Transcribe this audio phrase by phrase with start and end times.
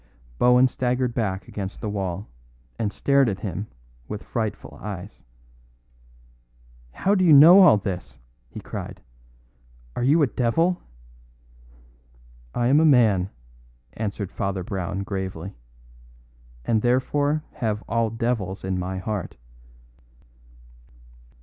[0.39, 2.27] Bohun staggered back against the wall,
[2.79, 3.67] and stared at him
[4.07, 5.23] with frightful eyes.
[6.91, 8.17] "How do you know all this?"
[8.49, 8.99] he cried.
[9.95, 10.81] "Are you a devil?"
[12.55, 13.29] "I am a man,"
[13.93, 15.53] answered Father Brown gravely;
[16.65, 19.37] "and therefore have all devils in my heart.